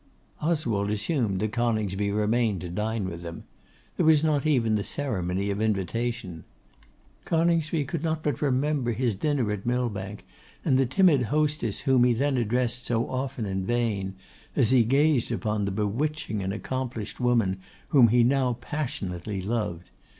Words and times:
Oswald 0.41 0.89
assumed 0.89 1.39
that 1.41 1.51
Coningsby 1.53 2.11
remained 2.11 2.61
to 2.61 2.69
dine 2.69 3.07
with 3.07 3.21
them. 3.21 3.43
There 3.97 4.05
was 4.07 4.23
not 4.23 4.47
even 4.47 4.73
the 4.73 4.83
ceremony 4.83 5.51
of 5.51 5.61
invitation. 5.61 6.43
Coningsby 7.25 7.85
could 7.85 8.01
not 8.03 8.23
but 8.23 8.41
remember 8.41 8.93
his 8.93 9.13
dinner 9.13 9.51
at 9.51 9.63
Millbank, 9.63 10.25
and 10.65 10.79
the 10.79 10.87
timid 10.87 11.21
hostess 11.25 11.81
whom 11.81 12.03
he 12.03 12.13
then 12.13 12.35
addressed 12.37 12.87
so 12.87 13.07
often 13.11 13.45
in 13.45 13.63
vain, 13.63 14.15
as 14.55 14.71
he 14.71 14.83
gazed 14.83 15.31
upon 15.31 15.65
the 15.65 15.71
bewitching 15.71 16.41
and 16.41 16.51
accomplished 16.51 17.19
woman 17.19 17.59
whom 17.89 18.07
he 18.07 18.23
now 18.23 18.53
passionately 18.59 19.39
loved. 19.39 19.91